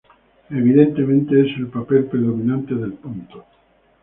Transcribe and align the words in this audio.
Evidentemente, 0.49 1.39
es 1.41 1.55
el 1.59 1.67
papel 1.67 2.05
predominante 2.05 2.73
del 2.73 2.93
punto. 2.93 3.45